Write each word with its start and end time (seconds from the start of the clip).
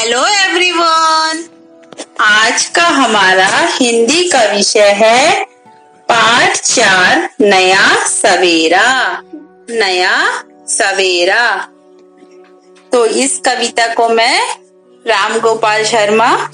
Hello 0.00 0.26
everyone 0.26 1.44
आज 2.20 2.66
का 2.66 2.82
हमारा 2.82 3.48
हिंदी 3.48 4.28
का 4.28 4.42
विषय 4.52 4.90
है 4.90 5.44
पाठ 6.08 6.56
चार, 6.56 7.30
नया 7.40 8.06
सवेरा। 8.06 9.22
नया 9.70 10.44
सवेरा। 10.68 11.68
तो 12.92 13.06
इस 13.06 13.38
कविता 13.38 13.94
को 13.94 14.08
मैं 14.08 14.56
राम 15.06 15.38
गोपाल 15.40 15.84
शर्मा 15.84 16.50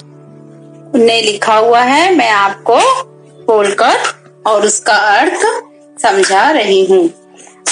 ने 0.95 1.21
लिखा 1.21 1.55
हुआ 1.55 1.81
है। 1.81 2.15
मैं 2.15 2.29
आपको 2.29 2.79
बोलकर 3.45 3.97
और 4.47 4.65
उसका 4.65 4.93
अर्थ 4.93 5.41
समझा 6.01 6.51
रही 6.51 6.85
हूँ। 6.85 7.09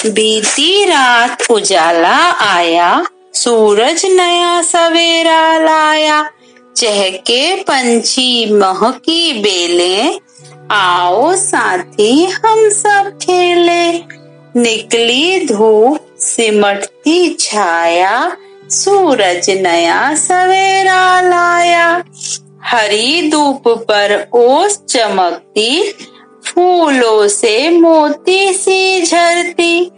बीती 0.06 0.84
रात 0.84 1.50
उजाला 1.50 2.16
आया 2.30 3.06
सूरज 3.36 4.06
नया 4.06 4.62
सवेरा 4.62 5.58
लाया। 5.58 6.30
चहके 6.76 7.54
पंछी 7.54 8.52
महकी 8.52 9.32
बेले। 9.32 10.20
आओ 10.70 11.36
साथी, 11.36 12.24
हम 12.24 12.70
सब 12.70 13.18
खेले। 13.22 13.92
निकली 14.60 15.46
धूप 15.46 16.16
सिमटती 16.18 17.36
छाया। 17.40 18.36
सूरज 18.70 19.50
नया 19.50 20.14
सवेरा 20.14 21.20
लाया। 21.20 22.04
हरी 22.64 23.30
धूप 23.30 23.62
पर 23.68 24.28
ओस 24.32 24.80
चमकती। 24.88 25.92
फूलों 26.46 27.28
से 27.28 27.70
मोती 27.70 28.52
सी 28.52 29.02
झरती। 29.02 29.90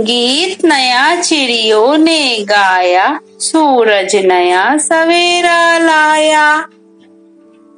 गीत 0.00 0.64
नया 0.64 1.20
चिड़ियों 1.20 1.96
ने 1.98 2.38
गाया, 2.40 3.20
सूरज 3.40 4.16
नया 4.16 4.76
सवेरा 4.78 5.78
लाया। 5.78 6.68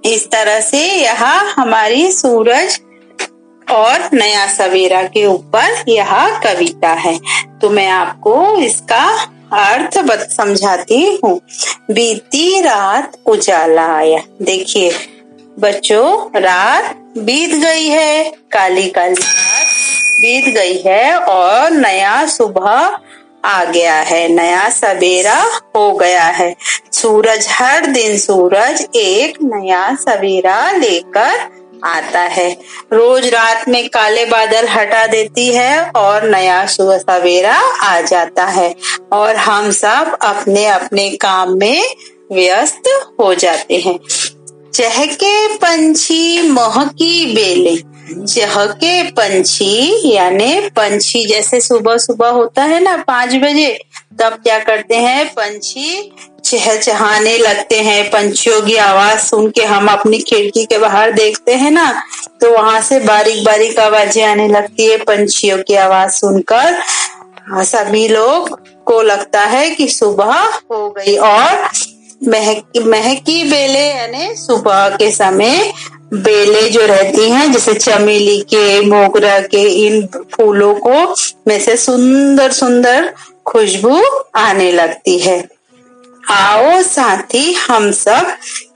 इस 0.05 0.27
तरह 0.27 0.61
से 0.61 0.81
यह 1.03 1.25
हमारी 1.57 2.13
सूरज 2.13 2.81
और 3.71 4.09
नया 4.13 4.47
सवेरा 4.47 5.03
के 5.03 5.27
ऊपर 5.27 5.85
यह 5.89 6.39
कविता 6.39 6.89
है। 6.89 7.19
तो 7.63 7.71
मैं 7.71 7.89
आपको 7.89 8.59
इसका 8.59 9.33
अर्थ 9.53 9.99
समझाती 10.31 11.21
हूँ। 11.25 11.41
बीती 11.91 12.61
रात 12.61 13.17
उजाला 13.27 13.87
आया। 13.87 14.19
देखिए, 14.43 14.93
बच्चों, 15.59 16.41
रात 16.41 16.95
बीत 17.19 17.55
गई 17.55 17.87
है 17.87 18.33
काली 18.53 18.89
काली 18.89 19.23
बीत 20.21 20.45
गई 20.55 20.83
है 20.87 21.17
और 21.17 21.71
नया 21.71 22.27
सुबह 22.27 22.99
आ 23.45 23.65
गया 23.65 23.95
है, 23.95 24.29
नया 24.29 24.69
सवेरा 24.69 25.43
हो 25.77 25.93
गया 25.93 26.25
है। 26.25 26.55
सूरज, 26.93 27.47
हर 27.51 27.87
दिन 27.87 28.19
सूरज 28.19 28.87
एक 28.97 29.39
नया 29.43 29.95
सवेरा 29.95 30.71
लेकर 30.73 31.59
आता 31.85 32.21
है। 32.21 32.51
रोज 32.93 33.29
रात 33.29 33.69
में 33.69 33.89
काले 33.89 34.25
बादल 34.25 34.69
हटा 34.69 35.07
देती 35.07 35.47
है 35.49 35.91
और 35.97 36.29
नया 36.31 36.67
सुबह 36.67 36.99
सवेरा 36.99 37.57
आ 37.83 38.01
जाता 38.01 38.45
है 38.45 38.75
और 39.13 39.37
हम 39.37 39.71
सब 39.71 40.17
अपने 40.23 40.67
अपने 40.67 41.11
काम 41.11 41.59
में 41.59 41.83
व्यस्त 42.33 42.83
हो 43.21 43.35
जाते 43.35 43.77
हैं। 43.77 43.99
चहके 44.75 45.49
पंछी 45.55 46.51
महकी 46.51 47.35
बेले। 47.35 47.88
चहके 48.09 49.03
पंछी, 49.11 50.11
यानी 50.11 50.61
पंछी 50.77 51.25
जैसे 51.27 51.61
सुबह 51.61 51.97
सुबह 51.99 52.29
होता 52.31 52.63
है 52.65 52.81
ना, 52.81 52.97
पाँच 52.99 53.35
बजे, 53.35 53.73
तब 54.21 54.39
क्या 54.43 54.59
करते 54.61 54.97
हैं, 54.97 55.27
पंछी 55.29 56.13
चहचहाने 56.45 57.37
लगते 57.39 57.81
हैं, 57.81 58.05
पंछियों 58.11 58.61
की 58.63 58.77
आवाज़ 58.77 59.19
सुन 59.21 59.51
के 59.51 59.65
हम 59.65 59.89
अपनी 59.89 60.19
खिड़की 60.21 60.65
के 60.65 60.79
बाहर 60.79 61.13
देखते 61.13 61.55
हैं 61.55 61.71
ना 61.71 61.91
तो 62.41 62.53
वहाँ 62.53 62.81
से 62.81 63.01
बारीक 63.01 63.45
बारीक 63.45 63.79
आवाज़ें 63.81 64.25
आने 64.25 64.49
लगती 64.49 64.87
है, 64.87 64.97
पंछियों 64.99 65.59
की 65.63 65.75
आवाज़ 65.77 66.11
सुनकर। 66.13 66.83
सभी 67.65 68.07
लोग 68.09 68.59
को 68.87 69.01
लगता 69.03 69.41
है 69.43 69.69
कि 69.71 69.89
सुबह 69.91 70.35
हो 70.73 70.89
गई 70.91 71.17
और 71.17 71.69
महकी 72.23 72.81
महकी 72.81 73.43
बेले, 73.45 73.87
यानी 73.89 74.35
सुबह 74.37 74.89
के 74.97 75.11
समय 75.11 75.73
बेले 76.15 76.69
जो 76.69 76.87
रहती 76.87 77.31
हैं, 77.31 77.53
जैसे 77.53 77.75
चमेली 77.75 78.41
के, 78.41 78.81
मोगरा 78.81 79.41
के, 79.41 79.87
इन 79.87 80.07
फूलों 80.07 80.75
को 80.75 81.15
में 81.49 81.61
से 81.61 81.77
सुंदर 81.77 82.53
सुंदर 82.53 83.15
खुशबू 83.47 84.03
आने 84.35 84.73
लगती 84.73 85.19
है। 85.19 85.49
आओ 86.31 86.83
साथी, 86.83 87.53
हम 87.53 87.93
सब 87.93 88.27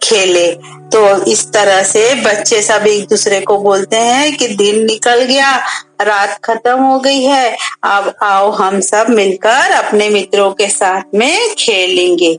खेले। 0.02 0.52
तो 0.92 1.24
इस 1.24 1.52
तरह 1.52 1.82
से 1.82 2.14
बच्चे 2.14 2.62
सब 2.62 2.86
एक 2.86 3.08
दूसरे 3.08 3.40
को 3.40 3.58
बोलते 3.58 3.96
हैं 3.96 4.36
कि 4.36 4.48
दिन 4.48 4.84
निकल 4.84 5.22
गया, 5.22 5.56
रात 6.00 6.40
खत्म 6.44 6.78
हो 6.78 7.00
गई 7.00 7.22
है, 7.22 7.56
अब 7.82 8.14
आओ 8.22 8.50
हम 8.50 8.80
सब 8.80 9.06
मिलकर 9.10 9.70
अपने 9.70 10.08
मित्रों 10.08 10.52
के 10.52 10.68
साथ 10.68 11.02
में 11.14 11.54
खेलेंगे। 11.58 12.38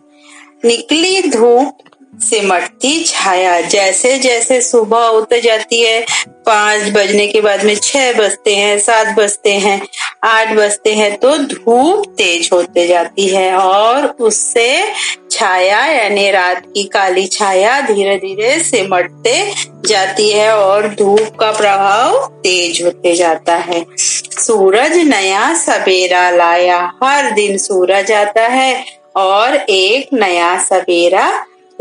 निकली 0.65 1.21
धूप 1.21 1.77
सिमटती 2.19 3.03
छाया। 3.03 3.59
जैसे 3.61 4.17
जैसे 4.19 4.61
सुबह 4.61 5.05
होते 5.05 5.41
जाती 5.41 5.81
है, 5.81 6.05
पाँच 6.45 6.89
बजने 6.89 7.27
के 7.27 7.41
बाद 7.41 7.63
में 7.63 7.75
छह 7.75 8.11
बजते 8.13 8.55
हैं, 8.55 8.77
सात 8.79 9.15
बजते 9.17 9.53
हैं, 9.55 9.81
आठ 10.23 10.53
बजते 10.53 10.93
हैं 10.93 11.15
तो 11.17 11.37
धूप 11.37 12.05
तेज 12.17 12.49
होते 12.53 12.87
जाती 12.87 13.27
है 13.27 13.53
और 13.55 14.05
उससे 14.19 14.93
छाया 15.31 15.85
यानी 15.85 16.29
रात 16.31 16.65
की 16.65 16.83
काली 16.83 17.25
छाया 17.27 17.79
धीरे 17.81 18.15
धीरे 18.17 18.57
सिमटते 18.59 19.53
जाती 19.85 20.29
है 20.29 20.51
और 20.55 20.87
धूप 20.89 21.35
का 21.39 21.51
प्रभाव 21.51 22.17
तेज 22.43 22.81
होते 22.83 23.15
जाता 23.15 23.55
है। 23.57 23.85
सूरज 23.97 24.97
नया 24.97 25.53
सवेरा 25.55 26.29
लाया। 26.29 26.79
हर 27.03 27.31
दिन 27.31 27.57
सूरज 27.57 28.11
आता 28.11 28.47
है 28.47 28.85
और 29.15 29.55
एक 29.55 30.13
नया 30.13 30.57
सवेरा 30.61 31.27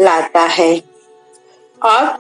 लाता 0.01 0.41
है। 0.41 0.75
अब 1.83 2.19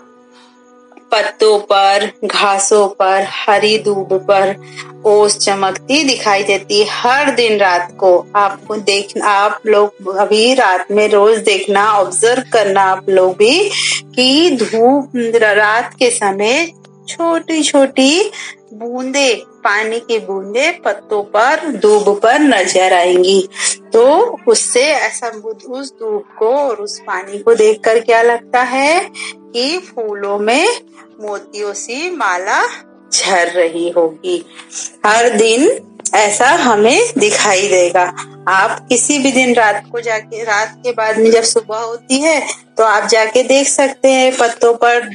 पत्तों 1.12 1.58
पर, 1.60 2.10
घासों 2.24 2.86
पर, 2.88 3.26
हरी 3.30 3.78
दूब 3.78 4.12
पर 4.28 4.54
ओस 5.06 5.36
चमकती 5.38 6.02
दिखाई 6.04 6.42
देती 6.42 6.78
है 6.80 6.86
हर 6.90 7.30
दिन 7.30 7.58
रात 7.58 7.92
को। 8.00 8.12
आपको 8.36 8.76
देख, 8.76 9.16
आप 9.18 9.60
लोग 9.66 10.16
अभी 10.16 10.54
रात 10.54 10.90
में 10.90 11.08
रोज 11.08 11.38
देखना 11.38 11.90
ऑब्ज़र्व 11.92 12.42
करना 12.52 12.82
आप 12.82 13.10
लोग 13.10 13.36
भी 13.36 13.70
कि 14.14 14.56
धूप 14.56 15.12
रात 15.42 15.94
के 15.98 16.10
समय 16.10 16.66
छोटी 17.08 17.62
छोटी 17.62 18.30
बूंदे, 18.72 19.34
पानी 19.64 19.98
की 20.00 20.18
बूंदे 20.18 20.70
पत्तों 20.84 21.22
पर 21.22 21.68
दूब 21.72 22.08
पर 22.20 22.40
नज़र 22.40 22.92
आएँगी। 22.92 23.48
तो 23.92 24.38
उससे 24.48 24.82
ऐसा 24.82 25.28
उस 25.68 25.92
धूप 25.92 26.24
को 26.38 26.48
और 26.48 26.76
उस 26.76 26.98
पानी 27.00 27.38
को 27.38 27.54
देखकर 27.54 28.00
क्या 28.00 28.22
लगता 28.22 28.62
है 28.62 29.10
कि 29.24 29.78
फूलों 29.78 30.38
में 30.38 30.80
मोतियों 31.20 31.72
सी 31.72 32.10
माला 32.10 32.62
झर 33.12 33.48
रही 33.48 33.90
होगी। 33.90 34.44
हर 35.06 35.28
दिन 35.36 35.68
ऐसा 36.14 36.48
हमें 36.58 37.12
दिखाई 37.18 37.68
देगा। 37.68 38.02
आप 38.48 38.86
किसी 38.88 39.18
भी 39.18 39.32
दिन 39.32 39.54
रात 39.54 39.82
को 39.92 40.00
जाके, 40.00 40.42
रात 40.44 40.74
के 40.84 40.92
बाद 40.92 41.18
में 41.18 41.30
जब 41.30 41.42
सुबह 41.44 41.78
होती 41.78 42.18
है 42.18 42.40
तो 42.78 42.84
आप 42.84 43.08
जाके 43.08 43.42
देख 43.42 43.68
सकते 43.68 44.08
हैं 44.08 44.36
पत्तों 44.36 44.74
पर, 44.74 45.08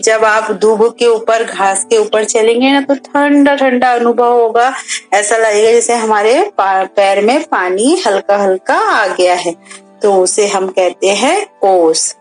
जब 0.00 0.24
आप 0.24 0.50
दूब 0.52 0.84
के 0.98 1.06
ऊपर, 1.06 1.44
घास 1.44 1.84
के 1.84 1.96
ऊपर 1.98 2.24
चलेंगे 2.24 2.72
ना 2.72 2.80
तो 2.80 2.94
ठंडा 2.96 3.54
ठंडा 3.54 3.92
अनुभव 3.92 4.32
होगा। 4.32 4.72
ऐसा 5.12 5.36
लगेगा 5.36 5.72
जैसे 5.72 5.94
हमारे 5.94 6.50
पैर 6.58 7.24
में 7.24 7.42
पानी 7.44 8.00
हल्का 8.06 8.36
हल्का 8.36 8.76
आ 8.76 9.06
गया 9.08 9.34
है। 9.36 9.54
तो 10.02 10.14
उसे 10.14 10.46
हम 10.48 10.68
कहते 10.68 11.08
हैं 11.14 11.44
कोस। 11.60 12.14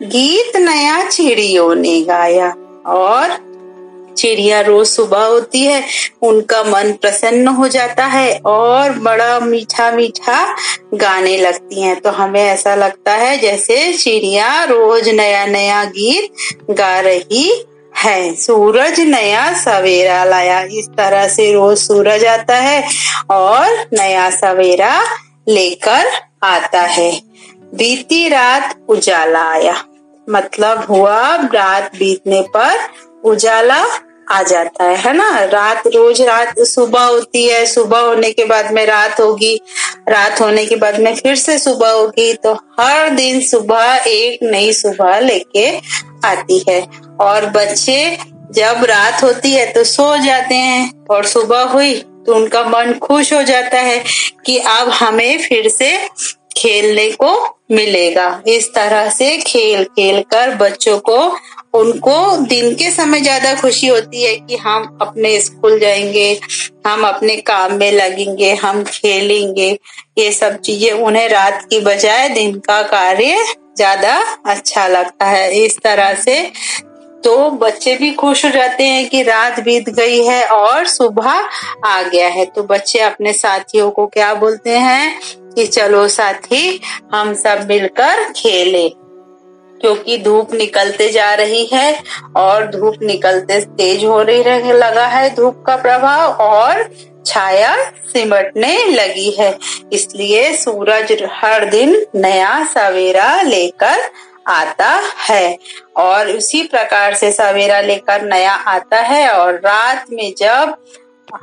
गीत 0.00 0.56
नया 0.56 1.02
चिड़ियों 1.04 1.74
ने 1.74 2.00
गाया 2.02 2.48
और 2.86 3.36
चिड़िया 4.18 4.60
रोज 4.60 4.86
सुबह 4.86 5.24
होती 5.24 5.62
है, 5.62 5.82
उनका 6.22 6.62
मन 6.62 6.92
प्रसन्न 6.92 7.48
हो 7.48 7.68
जाता 7.68 8.04
है 8.06 8.38
और 8.46 8.92
बड़ा 8.98 9.38
मीठा 9.40 9.90
मीठा 9.90 10.44
गाने 10.94 11.36
लगती 11.36 11.82
हैं। 11.82 12.00
तो 12.00 12.10
हमें 12.10 12.42
ऐसा 12.42 12.74
लगता 12.74 13.14
है 13.14 13.36
जैसे 13.38 13.92
चिड़िया 13.92 14.62
रोज 14.64 15.08
नया 15.08 15.44
नया 15.46 15.84
गीत 15.84 16.32
गा 16.70 16.98
रही 17.00 17.64
है। 17.96 18.34
सूरज 18.34 19.00
नया 19.00 19.52
सवेरा 19.54 20.22
लाया। 20.24 20.60
इस 20.72 20.88
तरह 20.88 21.28
से 21.28 21.52
रोज 21.52 21.78
सूरज 21.78 22.24
आता 22.24 22.56
है 22.56 22.82
और 23.30 23.86
नया 23.92 24.28
सवेरा 24.30 25.00
लेकर 25.48 26.10
आता 26.42 26.80
है। 26.80 27.10
बीती 27.74 28.28
रात 28.28 28.74
उजाला 28.88 29.42
आया। 29.44 29.74
मतलब 30.26 30.84
हुआ 30.88 31.20
रात 31.54 31.96
बीतने 31.96 32.40
पर 32.56 32.78
उजाला 33.24 33.82
आ 34.30 34.42
जाता 34.42 34.84
है 34.84 34.96
है 34.96 35.12
ना? 35.12 35.28
रात, 35.44 35.86
रोज 35.86 36.20
रात 36.22 36.58
सुबह 36.60 37.02
होती 37.02 37.46
है, 37.46 37.64
सुबह 37.66 37.98
होने 37.98 38.30
के 38.32 38.44
बाद 38.44 38.72
में 38.72 38.84
रात 38.86 39.20
होगी, 39.20 39.54
रात 40.08 40.40
होने 40.40 40.64
के 40.66 40.76
बाद 40.76 40.98
में 41.00 41.14
फिर 41.14 41.36
से 41.36 41.58
सुबह 41.58 41.90
होगी 41.90 42.32
तो 42.34 42.52
हर 42.80 43.08
दिन 43.10 43.40
सुबह 43.40 44.04
एक 44.06 44.42
नई 44.42 44.72
सुबह 44.72 45.18
लेके 45.20 45.70
आती 46.26 46.62
है। 46.68 46.80
और 47.20 47.46
बच्चे 47.50 48.18
जब 48.52 48.84
रात 48.84 49.22
होती 49.22 49.52
है 49.52 49.66
तो 49.72 49.84
सो 49.84 50.16
जाते 50.16 50.54
हैं, 50.54 51.06
और 51.10 51.26
सुबह 51.26 51.62
हुई 51.64 51.94
तो 52.26 52.34
उनका 52.34 52.62
मन 52.64 52.92
खुश 53.02 53.32
हो 53.32 53.42
जाता 53.42 53.80
है 53.80 54.02
कि 54.46 54.58
अब 54.58 54.88
हमें 54.90 55.38
फिर 55.38 55.68
से 55.68 55.96
खेलने 56.56 57.10
को 57.14 57.34
मिलेगा। 57.70 58.42
इस 58.46 58.68
तरह 58.74 59.08
से 59.10 59.36
खेल 59.38 59.84
खेल 59.86 60.20
कर 60.30 60.54
बच्चों 60.56 60.98
को 61.00 61.18
उनको 61.74 62.36
दिन 62.46 62.74
के 62.74 62.90
समय 62.90 63.20
ज़्यादा 63.20 63.54
खुशी 63.54 63.86
होती 63.86 64.22
है 64.24 64.34
कि 64.36 64.56
हम 64.56 64.98
अपने 65.02 65.40
स्कूल 65.40 65.78
जाएँगे, 65.80 66.40
हम 66.86 67.06
अपने 67.08 67.36
काम 67.36 67.74
में 67.74 67.90
लगेंगे, 67.92 68.52
हम 68.54 68.82
खेलेंगे। 68.84 69.70
ये 70.18 70.30
सब 70.32 70.56
चीज़ें 70.56 70.90
उन्हें 70.92 71.28
रात 71.28 71.64
की 71.70 71.80
बजाय 71.80 72.28
दिन 72.28 72.58
का 72.58 72.82
कार्य 72.82 73.44
ज़्यादा 73.76 74.16
अच्छा 74.46 74.86
लगता 74.88 75.26
है। 75.26 75.64
इस 75.64 75.78
तरह 75.78 76.14
से 76.14 76.42
तो 77.24 77.50
बच्चे 77.50 77.94
भी 77.96 78.10
खुश 78.12 78.44
हो 78.44 78.50
जाते 78.50 78.84
हैं 78.84 79.08
कि 79.08 79.22
रात 79.22 79.60
बीत 79.60 79.88
गई 79.90 80.22
है 80.24 80.44
और 80.46 80.86
सुबह 80.86 81.30
आ 81.84 82.02
गया 82.02 82.28
है। 82.28 82.44
तो 82.46 82.62
बच्चे 82.62 82.98
अपने 82.98 83.32
साथियों 83.32 83.90
को 83.90 84.06
क्या 84.06 84.32
बोलते 84.34 84.78
हैं 84.78 85.20
कि, 85.54 85.66
चलो 85.66 86.06
साथी, 86.08 86.80
हम 87.14 87.34
सब 87.34 87.66
मिलकर 87.68 88.32
खेलें। 88.32 88.90
क्योंकि 89.80 90.18
धूप 90.18 90.54
निकलते 90.54 91.08
जा 91.08 91.34
रही 91.34 91.64
है 91.72 92.02
और 92.36 92.66
धूप 92.66 92.94
निकलते 93.02 93.60
तेज 93.60 94.04
हो 94.04 94.22
रही 94.22 94.72
लगा 94.72 95.06
है 95.06 95.34
धूप 95.34 95.64
का 95.66 95.76
प्रभाव 95.76 96.32
और 96.32 96.90
छाया 97.26 97.76
सिमटने 97.84 98.84
लगी 98.84 99.30
है। 99.30 99.58
इसलिए 99.92 100.56
सूरज 100.56 101.28
हर 101.30 101.64
दिन 101.64 102.06
नया 102.14 102.64
सवेरा 102.64 103.42
लेकर 103.42 103.96
आता 104.46 105.00
है 105.28 105.58
और 105.96 106.28
उसी 106.28 106.62
प्रकार 106.62 107.14
से 107.14 107.32
सवेरा 107.32 107.80
लेकर 107.80 108.22
नया 108.22 108.52
आता 108.52 109.00
है 109.00 109.30
और 109.30 109.54
रात 109.54 110.06
में 110.12 110.34
जब 110.38 110.76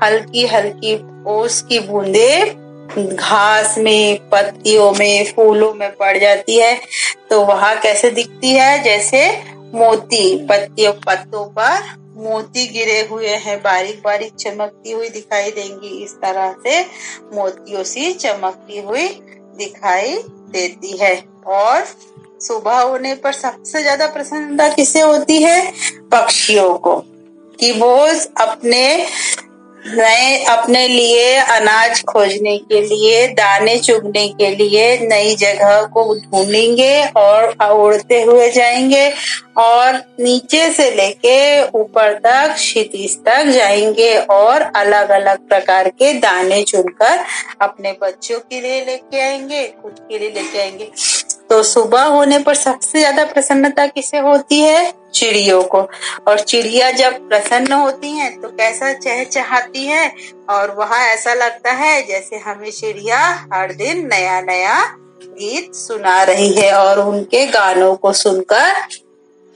हल्की 0.03 0.45
हल्की 0.45 1.05
ओस 1.27 1.61
की 1.61 1.79
बूंदे 1.79 2.55
घास 2.97 3.77
में, 3.77 4.29
पत्तियों 4.29 4.91
में, 4.91 5.33
फूलों 5.33 5.73
में 5.73 5.89
पड़ 5.95 6.17
जाती 6.17 6.57
है 6.57 6.79
तो 7.29 7.41
वह 7.41 7.73
कैसे 7.75 8.09
दिखती 8.09 8.51
है? 8.51 8.83
जैसे 8.83 9.27
मोती, 9.75 10.45
पत्तियों, 10.45 10.91
पत्तों 10.93 11.45
पर 11.49 11.79
मोती 12.17 12.67
गिरे 12.67 12.99
हुए 13.11 13.27
हैं। 13.27 13.57
बारीक 13.61 14.01
बारीक 14.03 14.35
चमकती 14.35 14.91
हुई 14.91 15.09
दिखाई 15.09 15.51
देंगी। 15.51 16.03
इस 16.03 16.11
तरह 16.11 16.55
से 16.63 16.81
मोतियों 17.33 17.83
सी 17.83 18.11
चमकती 18.13 18.79
हुई 18.81 19.07
दिखाई 19.57 20.15
देती 20.51 20.97
है। 20.97 21.23
और 21.47 21.83
सुबह 22.41 22.79
होने 22.79 23.13
पर 23.15 23.33
सबसे 23.33 23.81
ज़्यादा 23.81 24.07
प्रसन्नता 24.07 24.67
किसे 24.69 25.01
होती 25.01 25.41
है? 25.41 25.71
पक्षियों 26.11 26.73
को। 26.77 27.03
कि 27.59 27.71
वो 27.71 27.95
अपने 28.37 29.05
नए 29.85 30.43
अपने 30.49 30.87
लिए 30.87 31.35
अनाज 31.35 32.01
खोजने 32.03 32.57
के 32.57 32.81
लिए, 32.81 33.27
दाने 33.27 33.77
चुगने 33.79 34.27
के 34.29 34.49
लिए 34.55 34.97
नई 34.99 35.35
जगह 35.35 35.81
को 35.93 36.03
ढूंढेंगे 36.15 37.03
और 37.17 37.55
उड़ते 37.71 38.21
हुए 38.21 38.49
जाएँगे 38.51 39.09
और 39.57 39.95
नीचे 40.19 40.69
से 40.69 40.89
लेके 40.91 41.61
ऊपर 41.79 42.13
तक, 42.15 42.53
क्षितिज 42.55 43.17
तक 43.25 43.45
जाएँगे 43.45 44.15
और 44.31 44.61
अलग 44.75 45.09
अलग 45.11 45.47
प्रकार 45.49 45.89
के 45.89 46.13
दाने 46.19 46.61
चुनकर 46.63 47.23
अपने 47.61 47.91
बच्चों 48.01 48.39
के 48.39 48.61
लिए 48.61 48.83
लेके 48.85 49.21
आएँगे, 49.21 49.67
खुद 49.81 49.99
के 50.09 50.19
लिए 50.19 50.29
लेके 50.29 50.61
आएँगे। 50.61 50.91
तो 51.55 51.61
सुबह 51.63 52.03
होने 52.03 52.37
पर 52.39 52.55
सबसे 52.55 52.99
ज़्यादा 52.99 53.23
प्रसन्नता 53.25 53.85
किसे 53.87 54.17
होती 54.17 54.59
है? 54.61 54.93
चिड़ियों 55.13 55.61
को। 55.63 55.79
और 56.27 56.39
चिड़िया 56.39 56.89
जब 56.91 57.13
प्रसन्न 57.29 57.73
होती 57.73 58.09
हैं 58.09 58.31
तो 58.41 58.47
कैसा 58.47 58.91
चहचहाती 58.95 59.85
है? 59.85 60.11
और 60.49 60.75
वहाँ 60.75 60.99
ऐसा 61.05 61.33
लगता 61.33 61.71
है 61.73 62.01
जैसे 62.07 62.37
हमें 62.37 62.69
चिड़िया 62.71 63.19
हर 63.53 63.71
दिन 63.73 64.05
नया 64.07 64.41
नया 64.41 64.75
गीत 65.23 65.73
सुना 65.75 66.21
रही 66.23 66.51
है 66.53 66.71
और 66.73 66.99
उनके 66.99 67.45
गानों 67.47 67.95
को 67.95 68.13
सुनकर 68.13 68.73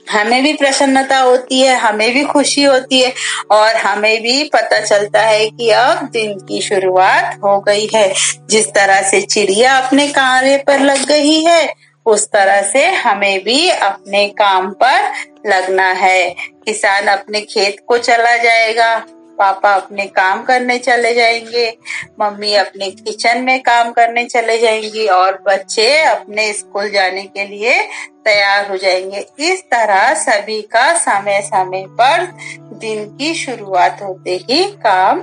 हमें 0.06 0.42
भी 0.42 0.52
प्रसन्नता 0.52 1.18
होती 1.18 1.60
है, 1.60 1.74
हमें 1.76 2.12
भी 2.14 2.22
खुशी 2.24 2.62
होती 2.62 3.00
है 3.00 3.12
और 3.50 3.76
हमें 3.76 4.22
भी 4.22 4.44
पता 4.44 4.80
चलता 4.80 5.20
है 5.20 5.44
कि 5.50 5.68
अब 5.70 6.08
दिन 6.12 6.32
की 6.38 6.60
शुरुआत 6.60 7.38
हो 7.44 7.58
गई 7.60 7.86
है। 7.94 8.12
जिस 8.50 8.66
तरह 8.68 9.02
से 9.02 9.20
चिड़िया 9.22 9.76
अपने 9.78 10.08
कार्य 10.08 10.56
पर 10.66 10.80
लग 10.80 11.04
गई 11.06 11.38
है 11.44 11.62
उस 12.06 12.26
तरह 12.26 12.62
से 12.62 12.86
हमें 12.86 13.44
भी 13.44 13.68
अपने 13.70 14.28
काम 14.28 14.70
पर 14.70 15.12
लगना 15.46 15.92
है। 15.92 16.30
किसान 16.64 17.06
अपने 17.06 17.40
खेत 17.40 17.76
को 17.86 17.98
चला 17.98 18.36
जाएगा, 18.36 19.06
पापा 19.38 19.72
अपने 19.72 20.06
काम 20.06 20.42
करने 20.42 20.78
चले 20.78 21.14
जाएँगे, 21.14 21.78
मम्मी 22.20 22.54
अपने 22.54 22.90
किचन 22.90 23.42
में 23.42 23.62
काम 23.62 23.92
करने 23.92 24.24
चले 24.24 24.58
जाएँगी 24.58 25.06
और 25.06 25.42
बच्चे 25.46 26.02
अपने 26.02 26.52
स्कूल 26.52 26.90
जाने 26.90 27.22
के 27.22 27.46
लिए 27.46 27.82
तैयार 28.24 28.70
हो 28.70 28.76
जाएँगे। 28.76 29.26
इस 29.38 29.62
तरह 29.62 30.14
सभी 30.14 30.62
का 30.62 30.98
समय 30.98 31.40
समय 31.44 31.86
पर 31.88 32.24
दिन 32.72 33.16
की 33.16 33.34
शुरुआत 33.34 33.98
होते 34.02 34.30
ही 34.30 34.64
काम 34.64 35.22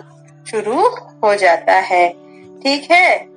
शुरू 0.52 0.88
हो 1.24 1.36
जाता 1.36 1.74
है। 1.74 2.10
ठीक 2.64 2.92
है? 2.92 3.37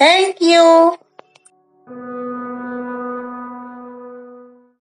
थैंक 0.00 0.42
यू 0.42 0.62